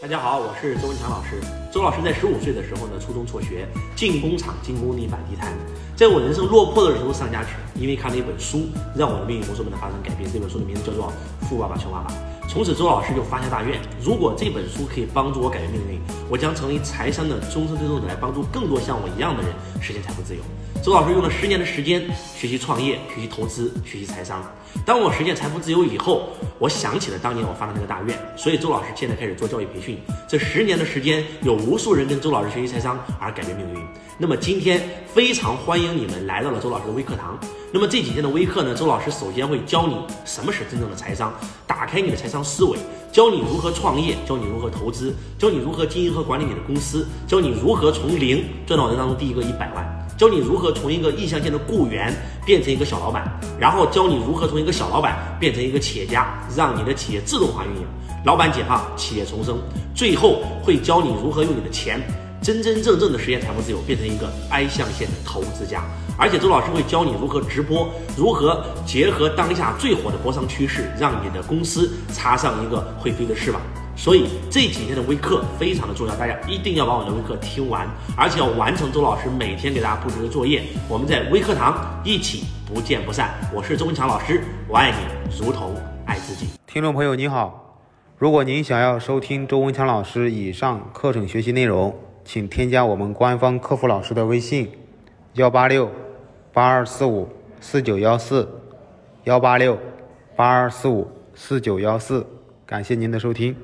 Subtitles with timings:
[0.00, 1.40] 大家好，我是周文强老师。
[1.72, 3.66] 周老师在十五岁的时候呢，初中辍学，
[3.96, 5.52] 进工厂进工地摆地摊。
[5.96, 10.30] 在我人生落魄的时候上家去，因为看了一本书，让我的命运魔术们的发生改变。
[10.32, 11.12] 这本书的名字叫做
[11.46, 12.14] 《富爸爸穷爸爸》。
[12.48, 16.00] 从此，周老师就发下大愿：如果这本书可以帮助我改变命运，
[16.30, 20.40] 我将成为财商的终身推动者，来帮助更多像我一样的人实现财富自由。
[20.82, 22.02] 周老师用了十年的时间
[22.34, 24.42] 学习创业、学习投资、学习财商。
[24.86, 29.98] 当我实现财富自由以后，我想起了当年我发的那个大愿，所以周老师现在开始做教育培训。
[30.26, 33.86] 这十年的时间，有无数人跟周老师学习财商而改变命运。
[34.16, 34.80] 那么今天
[35.14, 37.38] 非常欢迎你们来到了周老师的微课堂。
[37.70, 41.32] 那么这几天的微课呢，周老师首先会教你什么是真正的财商，
[41.66, 42.78] 打开你的财商思维，
[43.12, 49.94] 教你如何创业，教你如何投资，教你如何经营和管理你的公司，教你如何从零赚到人当中第一个一百万。
[50.16, 52.12] 教你如何从一个意向线的雇员
[52.44, 57.86] 变成一个小老板，然后教你如何从一个小老板变成一个企业家，让你的企业自动化运营，
[58.24, 59.56] 老板解放，企业重生。
[59.94, 62.00] 最后会教你如何用你的钱
[62.40, 65.82] 真真正正的实现财富自由，变成一个 I 象限的投资家。
[66.16, 73.60] 而且周老师会教你如何直播，如何结合当下最火的播商趋势，让你的公司插上一个会飞的翅膀。
[73.96, 80.62] 所以这几天的微课非常的重要，大家一定要把我的微课听完，而且要完成周老师每天给大家布置的作业。
[80.88, 83.34] 我们在微课堂一起不见不散。
[83.52, 84.98] 我是周文强老师，我爱你
[85.44, 85.74] 如同
[86.06, 86.46] 爱自己。
[86.66, 87.80] 听众朋友您好，
[88.16, 91.94] 如果您想要收听周文强老师以上课程学习内容，
[92.28, 94.68] 请添加我们官方客服老师的微信：
[95.32, 95.90] 幺八六
[96.52, 97.26] 八二四五
[97.58, 98.46] 四九幺四，
[99.24, 99.78] 幺八六
[100.36, 102.26] 八二四五四九幺四。
[102.66, 103.56] 感谢您的收听。